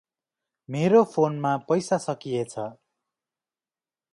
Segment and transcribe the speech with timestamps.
[0.69, 2.55] मेरो फोनमा पैसा सकिएछ।